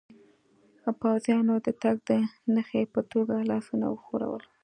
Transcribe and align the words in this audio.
پوځیانو 0.99 1.55
د 1.65 1.67
تګ 1.81 1.97
د 2.07 2.09
نښې 2.53 2.83
په 2.93 3.01
توګه 3.11 3.35
لاسونه 3.51 3.85
و 3.89 3.95
ښورول. 4.03 4.43